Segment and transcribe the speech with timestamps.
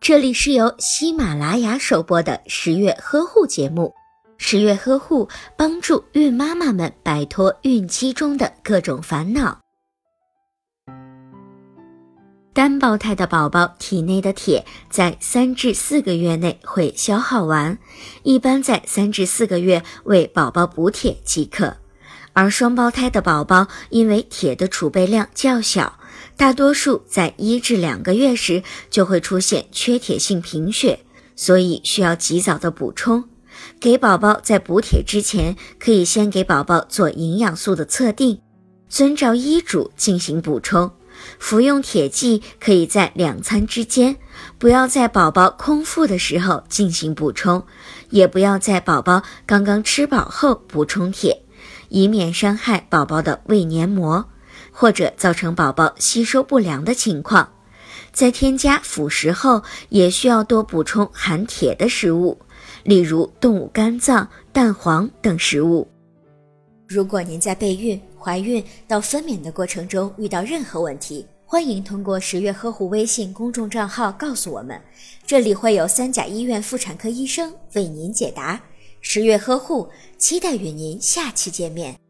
[0.00, 3.92] 这里是由喜马拉雅首播的十月呵护节目。
[4.36, 9.60] 十月呵护帮助孕妈妈们摆脱孕期中的各种烦恼。
[12.52, 17.78] 单胞胎的宝宝体内的铁在三至四个月内会消耗完，
[18.22, 21.76] 一般在三至四个月为宝宝补铁即可。
[22.32, 25.98] 而双胞胎的宝宝因为铁的储备量较小，
[26.36, 31.00] 大多数在一至两个月时就会出现缺铁性贫血，
[31.36, 33.24] 所以需要及早的补充。
[33.78, 38.40] 给宝宝在补铁之前，可以先给宝宝做营养素的测定，
[38.88, 40.90] 遵照医嘱进行补充。
[41.38, 44.16] 服用铁剂可以在两餐之间，
[44.58, 47.62] 不要在宝宝空腹的时候进行补充，
[48.10, 51.42] 也不要在宝宝刚刚吃饱后补充铁。
[51.88, 54.28] 以免伤害宝宝的胃黏膜，
[54.74, 57.48] 或者造成宝宝吸收不良的情况。
[58.12, 62.38] 在添加辅食后，也需要多补充含铁的食物，
[62.82, 65.88] 例如动物肝脏、蛋黄等食物。
[66.86, 74.80] 如果您在备孕、怀孕到分娩的过程中遇到任何问题，欢迎通过十月呵护微信公众账号告诉我们，
[75.26, 78.60] 这里会有三甲医院妇产科医生为您解答。
[79.00, 82.03] 十月呵护，期待与您下期见面。